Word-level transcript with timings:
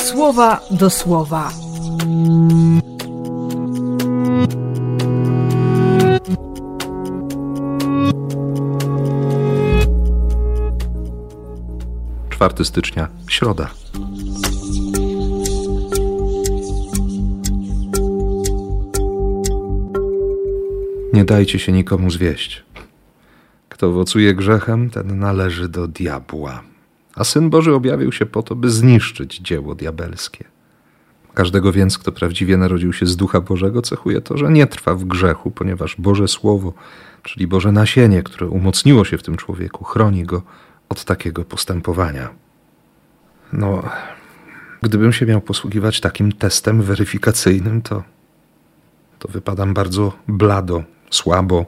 słowa 0.00 0.60
do 0.70 0.90
słowa. 0.90 1.52
Czwarty 12.30 12.64
stycznia, 12.64 13.08
środa. 13.28 13.70
Nie 21.12 21.24
dajcie 21.24 21.58
się 21.58 21.72
nikomu 21.72 22.10
zwieść. 22.10 22.64
Kto 23.68 23.86
owocuje 23.86 24.34
grzechem, 24.34 24.90
ten 24.90 25.18
należy 25.18 25.68
do 25.68 25.88
diabła. 25.88 26.69
A 27.20 27.24
Syn 27.24 27.50
Boży 27.50 27.74
objawił 27.74 28.12
się 28.12 28.26
po 28.26 28.42
to, 28.42 28.54
by 28.54 28.70
zniszczyć 28.70 29.38
dzieło 29.38 29.74
diabelskie. 29.74 30.44
Każdego 31.34 31.72
więc, 31.72 31.98
kto 31.98 32.12
prawdziwie 32.12 32.56
narodził 32.56 32.92
się 32.92 33.06
z 33.06 33.16
Ducha 33.16 33.40
Bożego, 33.40 33.82
cechuje 33.82 34.20
to, 34.20 34.36
że 34.36 34.50
nie 34.50 34.66
trwa 34.66 34.94
w 34.94 35.04
grzechu, 35.04 35.50
ponieważ 35.50 35.96
Boże 35.98 36.28
Słowo, 36.28 36.72
czyli 37.22 37.46
Boże 37.46 37.72
nasienie, 37.72 38.22
które 38.22 38.46
umocniło 38.46 39.04
się 39.04 39.18
w 39.18 39.22
tym 39.22 39.36
człowieku, 39.36 39.84
chroni 39.84 40.24
go 40.24 40.42
od 40.88 41.04
takiego 41.04 41.44
postępowania. 41.44 42.28
No, 43.52 43.82
gdybym 44.82 45.12
się 45.12 45.26
miał 45.26 45.40
posługiwać 45.40 46.00
takim 46.00 46.32
testem 46.32 46.82
weryfikacyjnym, 46.82 47.82
to, 47.82 48.02
to 49.18 49.28
wypadam 49.28 49.74
bardzo 49.74 50.12
blado, 50.28 50.82
słabo, 51.10 51.66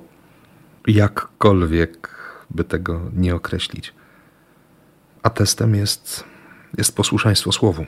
jakkolwiek 0.87 2.09
by 2.51 2.65
tego 2.65 3.01
nie 3.13 3.35
określić. 3.35 3.95
A 5.23 5.31
testem 5.31 5.75
jest, 5.75 6.25
jest 6.79 6.97
posłuszeństwo 6.97 7.53
Słowu, 7.53 7.87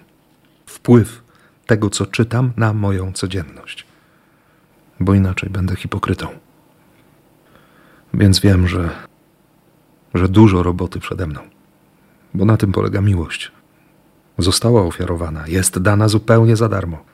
wpływ 0.66 1.22
tego, 1.66 1.91
co 1.91 2.06
czytam, 2.06 2.52
na 2.56 2.72
moją 2.72 3.12
codzienność, 3.12 3.86
bo 5.00 5.14
inaczej 5.14 5.50
będę 5.50 5.76
hipokrytą. 5.76 6.28
Więc 8.14 8.41
wiem, 8.41 8.68
że, 8.68 8.91
że 10.14 10.28
dużo 10.28 10.62
roboty 10.62 11.00
przede 11.00 11.26
mną, 11.26 11.41
bo 12.34 12.44
na 12.44 12.56
tym 12.56 12.72
polega 12.72 13.00
miłość. 13.00 13.52
Została 14.38 14.82
ofiarowana, 14.82 15.46
jest 15.46 15.78
dana 15.78 16.08
zupełnie 16.08 16.56
za 16.56 16.69
darmo, 16.69 17.04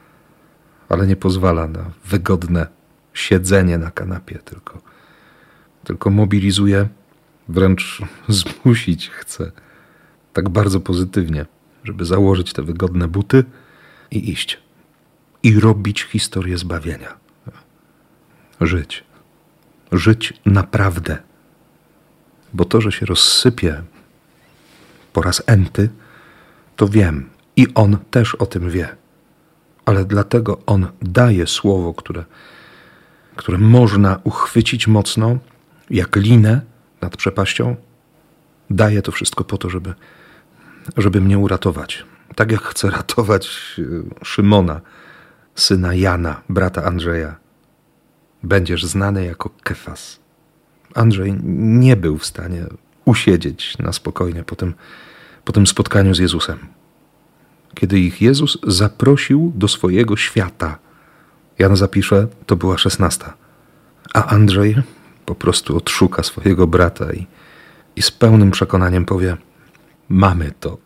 ale 0.89 1.07
nie 1.07 1.17
pozwala 1.17 1.69
na 1.69 1.91
wygodne 2.05 2.67
siedzenie 3.15 3.79
na 3.79 3.91
kanapie, 3.91 4.39
tylko, 4.39 4.79
tylko 5.85 6.11
mobilizuje, 6.11 6.89
wręcz 7.49 8.03
zmusić 8.29 9.11
chce 9.11 9.53
tak 10.33 10.49
bardzo 10.49 10.81
pozytywnie, 10.81 11.47
żeby 11.85 12.05
założyć 12.05 12.53
te 12.53 12.63
wygodne 12.63 13.09
buty 13.09 13.45
i 14.11 14.31
iść. 14.31 14.59
I 15.43 15.61
robić 15.61 16.03
historię 16.03 16.59
zbawienia. 16.59 17.17
Żyć. 18.61 19.05
Żyć 19.93 20.33
naprawdę. 20.47 21.19
Bo 22.53 22.65
to, 22.65 22.81
że 22.81 22.93
się 22.93 23.07
rozsypie 23.07 23.83
po 25.13 25.23
raz 25.23 25.43
enty, 25.47 25.89
to 26.77 26.89
wiem. 26.89 27.31
I 27.57 27.67
on 27.75 27.99
też 28.11 28.35
o 28.35 28.47
tym 28.47 28.71
wie. 28.71 28.97
Ale 29.85 30.05
dlatego 30.05 30.59
on 30.67 30.87
daje 31.03 31.47
słowo, 31.47 31.95
które, 31.95 32.25
które 33.37 33.59
można 33.59 34.21
uchwycić 34.25 34.87
mocno, 34.87 35.39
jak 35.91 36.17
linę 36.17 36.61
nad 37.01 37.17
przepaścią. 37.17 37.77
Daje 38.71 39.03
to 39.03 39.13
wszystko 39.13 39.45
po 39.45 39.59
to, 39.59 39.71
żeby, 39.71 39.95
żeby 40.97 41.21
mnie 41.21 41.39
uratować. 41.39 42.05
Tak 42.35 42.53
jak 42.53 42.63
chce 42.63 42.91
ratować 42.91 43.77
e, 43.79 44.25
Szymona, 44.25 44.81
syna 45.55 45.95
Jana, 45.95 46.43
brata 46.49 46.85
Andrzeja. 46.85 47.37
Będziesz 48.43 48.85
znany 48.85 49.25
jako 49.25 49.51
Kefas. 49.63 50.21
Andrzej 50.95 51.35
nie 51.45 51.97
był 51.97 52.19
w 52.19 52.27
stanie 52.27 52.65
usiedzieć 53.05 53.79
na 53.79 53.93
spokojnie 53.93 54.45
po 54.45 54.57
tym, 54.57 54.75
po 55.45 55.53
tym 55.53 55.67
spotkaniu 55.67 56.15
z 56.15 56.19
Jezusem. 56.19 56.59
Kiedy 57.75 57.99
ich 57.99 58.23
Jezus 58.23 58.59
zaprosił 58.67 59.53
do 59.55 59.69
swojego 59.69 60.17
świata, 60.17 60.79
Jan 61.59 61.77
zapisze, 61.77 62.27
to 62.47 62.57
była 62.57 62.79
szesnasta, 62.79 63.35
a 64.15 64.27
Andrzej 64.27 64.77
po 65.27 65.35
prostu 65.35 65.77
odszuka 65.77 66.23
swojego 66.23 66.67
brata 66.67 67.13
i, 67.13 67.27
i 67.97 68.03
z 68.03 68.11
pełnym 68.11 68.51
przekonaniem 68.51 69.05
powie: 69.05 69.37
Mamy 70.11 70.53
to, 70.61 70.79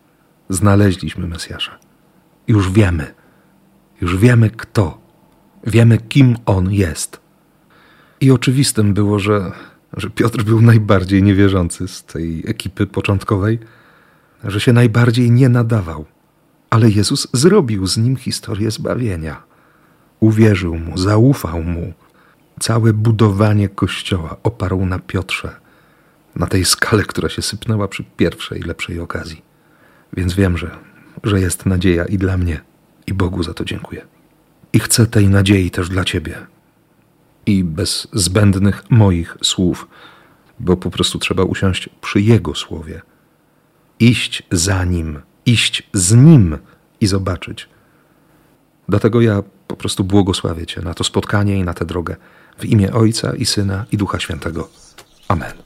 znaleźliśmy 0.48 1.26
Mesjasza. 1.26 1.78
Już 2.48 2.70
wiemy, 2.70 3.14
już 4.00 4.16
wiemy 4.16 4.50
kto, 4.50 4.98
wiemy 5.66 5.98
kim 5.98 6.36
on 6.46 6.72
jest. 6.72 7.20
I 8.20 8.30
oczywistym 8.30 8.94
było, 8.94 9.18
że, 9.18 9.52
że 9.96 10.10
Piotr 10.10 10.42
był 10.42 10.60
najbardziej 10.60 11.22
niewierzący 11.22 11.88
z 11.88 12.04
tej 12.04 12.42
ekipy 12.46 12.86
początkowej, 12.86 13.58
że 14.44 14.60
się 14.60 14.72
najbardziej 14.72 15.30
nie 15.30 15.48
nadawał. 15.48 16.04
Ale 16.70 16.90
Jezus 16.90 17.28
zrobił 17.32 17.86
z 17.86 17.96
nim 17.96 18.16
historię 18.16 18.70
zbawienia. 18.70 19.42
Uwierzył 20.20 20.78
mu, 20.78 20.98
zaufał 20.98 21.62
mu. 21.62 21.92
Całe 22.60 22.92
budowanie 22.92 23.68
kościoła 23.68 24.36
oparł 24.42 24.86
na 24.86 24.98
Piotrze, 24.98 25.63
na 26.36 26.46
tej 26.46 26.64
skale, 26.64 27.02
która 27.04 27.28
się 27.28 27.42
sypnęła 27.42 27.88
przy 27.88 28.04
pierwszej 28.16 28.60
lepszej 28.60 29.00
okazji. 29.00 29.42
Więc 30.12 30.34
wiem, 30.34 30.58
że, 30.58 30.70
że 31.22 31.40
jest 31.40 31.66
nadzieja 31.66 32.04
i 32.04 32.18
dla 32.18 32.36
mnie, 32.36 32.60
i 33.06 33.14
Bogu 33.14 33.42
za 33.42 33.54
to 33.54 33.64
dziękuję. 33.64 34.06
I 34.72 34.78
chcę 34.78 35.06
tej 35.06 35.28
nadziei 35.28 35.70
też 35.70 35.88
dla 35.88 36.04
Ciebie. 36.04 36.46
I 37.46 37.64
bez 37.64 38.08
zbędnych 38.12 38.90
moich 38.90 39.36
słów, 39.42 39.88
bo 40.60 40.76
po 40.76 40.90
prostu 40.90 41.18
trzeba 41.18 41.42
usiąść 41.42 41.88
przy 42.00 42.20
Jego 42.20 42.54
słowie, 42.54 43.02
iść 44.00 44.42
za 44.50 44.84
Nim, 44.84 45.20
iść 45.46 45.82
z 45.92 46.14
Nim 46.14 46.58
i 47.00 47.06
zobaczyć. 47.06 47.68
Dlatego 48.88 49.20
ja 49.20 49.42
po 49.66 49.76
prostu 49.76 50.04
błogosławię 50.04 50.66
Cię 50.66 50.80
na 50.80 50.94
to 50.94 51.04
spotkanie 51.04 51.58
i 51.58 51.64
na 51.64 51.74
tę 51.74 51.84
drogę 51.84 52.16
w 52.58 52.64
imię 52.64 52.92
Ojca 52.92 53.36
i 53.36 53.46
Syna 53.46 53.86
i 53.92 53.96
Ducha 53.96 54.20
Świętego. 54.20 54.68
Amen. 55.28 55.63